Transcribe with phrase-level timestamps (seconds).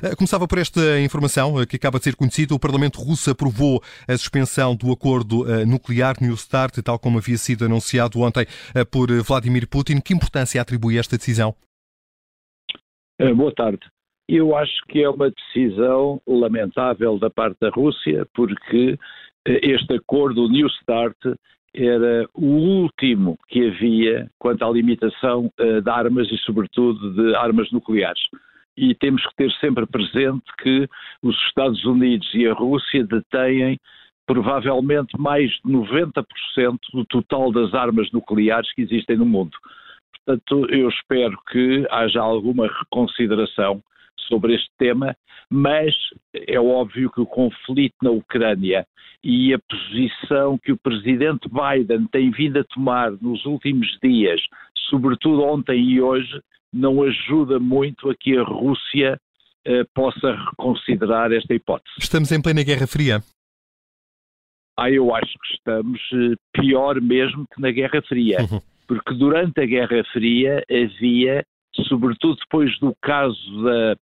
[0.00, 2.54] Eh, começava por esta informação eh, que acaba de ser conhecida.
[2.54, 7.36] O Parlamento russo aprovou a suspensão do acordo eh, nuclear New START, tal como havia
[7.36, 8.46] sido anunciado ontem
[8.90, 10.00] por Vladimir Putin.
[10.00, 11.54] Que importância atribui esta decisão?
[13.36, 13.80] Boa tarde.
[14.28, 18.98] Eu acho que é uma decisão lamentável da parte da Rússia, porque
[19.46, 21.16] este acordo New START
[21.74, 28.22] era o último que havia quanto à limitação de armas e, sobretudo, de armas nucleares
[28.76, 30.88] e temos que ter sempre presente que
[31.22, 33.78] os Estados Unidos e a Rússia detêm
[34.26, 36.24] provavelmente mais de 90%
[36.92, 39.56] do total das armas nucleares que existem no mundo.
[40.24, 43.82] Portanto, eu espero que haja alguma reconsideração
[44.28, 45.16] sobre este tema,
[45.50, 45.94] mas
[46.34, 48.86] é óbvio que o conflito na Ucrânia
[49.24, 54.40] e a posição que o presidente Biden tem vindo a tomar nos últimos dias,
[54.88, 56.40] sobretudo ontem e hoje,
[56.72, 59.18] não ajuda muito a que a Rússia
[59.64, 61.94] eh, possa reconsiderar esta hipótese.
[61.98, 63.22] Estamos em plena Guerra Fria.
[64.76, 68.60] Ah, eu acho que estamos eh, pior mesmo que na Guerra Fria, uhum.
[68.88, 71.44] porque durante a Guerra Fria havia,
[71.88, 73.96] sobretudo depois do caso da,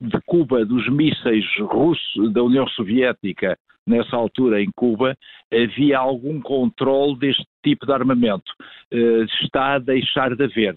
[0.00, 5.16] de Cuba, dos mísseis russos da União Soviética, nessa altura em Cuba,
[5.52, 8.50] havia algum controle deste tipo de armamento.
[8.92, 10.76] Uh, está a deixar de haver.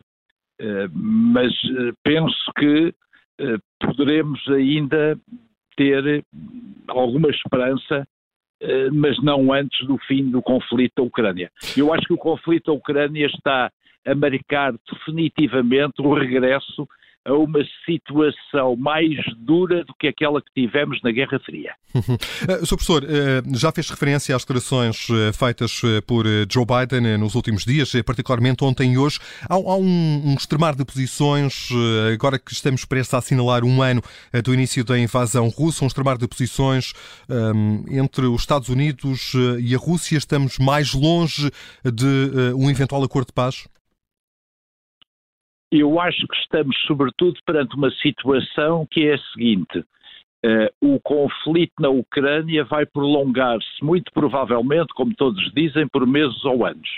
[0.60, 2.94] Eh, mas eh, penso que
[3.40, 5.18] eh, poderemos ainda
[5.76, 6.26] ter
[6.88, 8.08] alguma esperança,
[8.92, 11.52] mas não antes do fim do conflito da Ucrânia.
[11.78, 13.72] Eu acho que o conflito da Ucrânia está
[14.04, 16.90] a marcar definitivamente o regresso
[17.28, 21.74] a uma situação mais dura do que aquela que tivemos na Guerra Fria.
[22.48, 22.78] Eh, Sr.
[22.78, 27.92] Professor, eh, já fez referência às declarações eh, feitas por Joe Biden nos últimos dias,
[28.06, 29.20] particularmente ontem e hoje.
[29.50, 31.70] Há, um, extremar de posições,
[32.14, 34.02] agora que estamos prestes a assinalar um ano
[34.44, 36.94] do início da invasão russa, um extremar de posições
[37.90, 40.18] entre os Estados Unidos e a Rússia.
[40.18, 41.52] Estamos mais longe
[41.84, 43.68] de um eventual acordo de paz?
[45.72, 51.74] Eu acho que estamos, sobretudo, perante uma situação que é a seguinte: uh, o conflito
[51.80, 56.90] na Ucrânia vai prolongar-se, muito provavelmente, como todos dizem, por meses ou anos.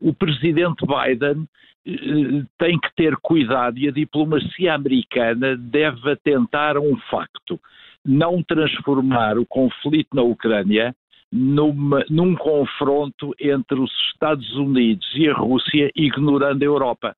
[0.00, 6.80] O presidente Biden uh, tem que ter cuidado e a diplomacia americana deve atentar a
[6.80, 7.58] um facto:
[8.04, 10.94] não transformar o conflito na Ucrânia
[11.32, 17.16] numa, num confronto entre os Estados Unidos e a Rússia, ignorando a Europa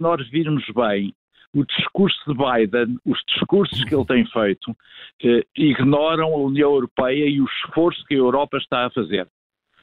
[0.00, 1.14] nós virmos bem
[1.54, 4.76] o discurso de Biden, os discursos que ele tem feito,
[5.24, 9.26] eh, ignoram a União Europeia e o esforço que a Europa está a fazer.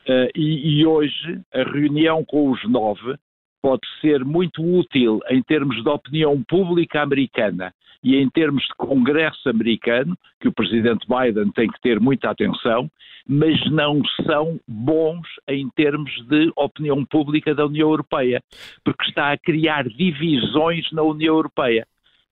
[0.08, 3.16] Eh, e, e, hoje a reunião com os nove
[3.62, 7.74] pode ser muito útil em termos de opinião pública americana
[8.04, 12.90] e em termos de Congresso americano, que o presidente Biden tem que ter muita atenção,
[13.28, 18.42] mas não são bons em termos de opinião pública da União Europeia,
[18.84, 21.86] porque está a criar divisões na União Europeia.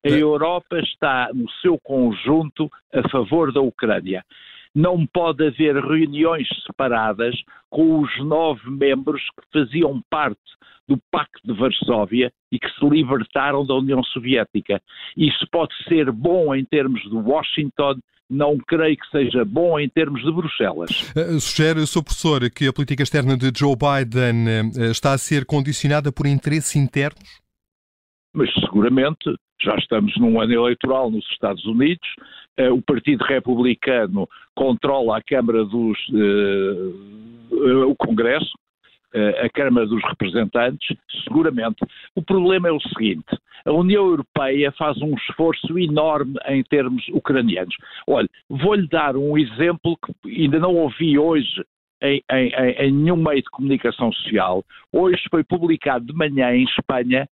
[0.06, 0.22] A é.
[0.22, 4.24] Europa está, no seu conjunto, a favor da Ucrânia.
[4.75, 7.34] Não pode haver reuniões separadas
[7.69, 10.38] com os nove membros que faziam parte
[10.88, 14.81] do Pacto de Varsóvia e que se libertaram da União Soviética.
[15.18, 17.96] Isso pode ser bom em termos de Washington,
[18.30, 20.90] não creio que seja bom em termos de Bruxelas.
[21.16, 22.03] Uh, sugere, Sr.
[22.03, 26.75] Professor, que a política externa de Joe Biden uh, está a ser condicionada por interesses
[26.75, 27.41] internos?
[28.34, 32.08] Mas seguramente já estamos num ano eleitoral nos Estados Unidos,
[32.60, 35.98] uh, o Partido Republicano controla a Câmara dos.
[37.88, 38.52] o Congresso,
[39.44, 41.78] a Câmara dos Representantes, seguramente.
[42.16, 47.76] O problema é o seguinte: a União Europeia faz um esforço enorme em termos ucranianos.
[48.08, 51.64] Olha, vou-lhe dar um exemplo que ainda não ouvi hoje
[52.02, 54.64] em, em, em, nenhum meio de comunicação social.
[54.94, 57.28] Hoje foi publicado de manhã em Espanha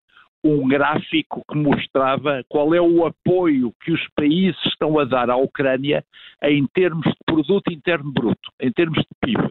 [0.45, 5.37] um gráfico que mostrava qual é o apoio que os países estão a dar à
[5.37, 6.05] Ucrânia
[6.43, 9.51] em termos de produto interno bruto, em termos de PIB.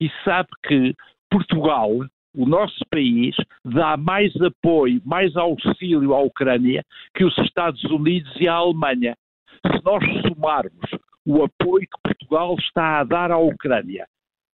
[0.00, 0.94] E sabe que
[1.30, 1.90] Portugal,
[2.34, 3.34] o nosso país,
[3.64, 6.84] dá mais apoio, mais auxílio à Ucrânia
[7.14, 9.16] que os Estados Unidos e a Alemanha.
[9.66, 10.90] Se nós somarmos
[11.26, 14.06] o apoio que Portugal está a dar à Ucrânia,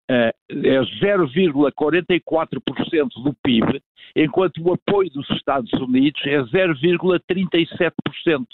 [0.10, 3.82] é 0,44% do PIB,
[4.16, 8.46] enquanto o apoio dos Estados Unidos é 0,37%.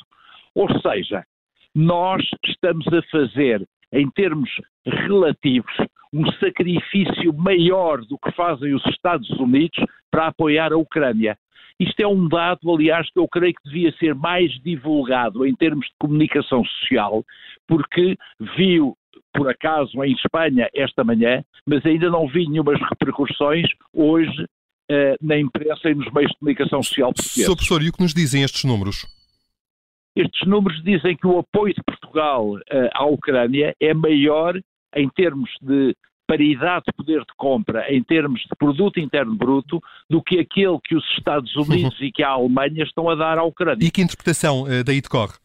[0.54, 1.26] Ou seja,
[1.74, 4.50] nós estamos a fazer, em termos
[4.86, 5.74] relativos,
[6.14, 9.78] um sacrifício maior do que fazem os Estados Unidos
[10.10, 11.38] para apoiar a Ucrânia.
[11.80, 15.86] Isto é um dado, aliás, que eu creio que devia ser mais divulgado em termos
[15.86, 17.24] de comunicação social,
[17.68, 18.18] porque
[18.58, 18.98] viu
[19.38, 25.38] por acaso em Espanha esta manhã, mas ainda não vi nenhumas repercussões hoje uh, na
[25.38, 27.46] imprensa e nos meios de comunicação social portugueses.
[27.46, 27.56] Sr.
[27.56, 29.06] Professor, e o que nos dizem estes números?
[30.16, 32.60] Estes números dizem que o apoio de Portugal uh,
[32.94, 34.60] à Ucrânia é maior
[34.96, 35.96] em termos de
[36.28, 39.80] paridade de poder de compra em termos de produto interno bruto
[40.10, 42.06] do que aquele que os Estados Unidos uhum.
[42.06, 43.86] e que a Alemanha estão a dar à Ucrânia.
[43.86, 45.36] E que interpretação uh, daí decorre?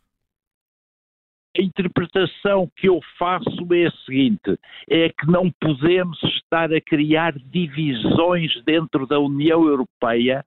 [1.56, 4.58] A interpretação que eu faço é a seguinte:
[4.88, 10.44] é que não podemos estar a criar divisões dentro da União Europeia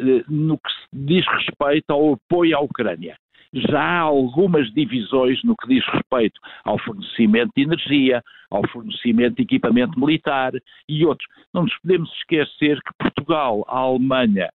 [0.00, 3.16] eh, no que diz respeito ao apoio à Ucrânia
[3.54, 9.42] já há algumas divisões no que diz respeito ao fornecimento de energia, ao fornecimento de
[9.42, 10.52] equipamento militar
[10.88, 11.28] e outros.
[11.52, 14.50] Não nos podemos esquecer que Portugal, a Alemanha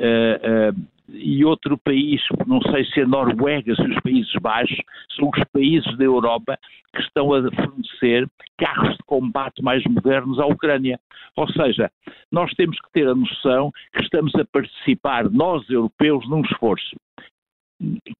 [0.00, 4.78] uh, e outro país, não sei se a Noruega, se os Países Baixos,
[5.16, 6.58] são os países da Europa
[6.94, 8.28] que estão a fornecer
[8.58, 10.98] carros de combate mais modernos à Ucrânia.
[11.36, 11.90] Ou seja,
[12.32, 16.96] nós temos que ter a noção que estamos a participar, nós europeus, num esforço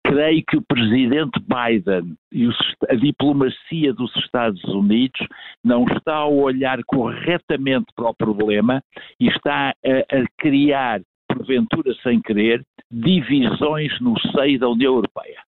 [0.05, 2.49] creio que o presidente Biden e
[2.89, 5.27] a diplomacia dos Estados Unidos
[5.63, 8.83] não está a olhar corretamente para o problema
[9.19, 11.01] e está a, a criar,
[11.35, 15.45] porventura sem querer, divisões no seio da União Europeia.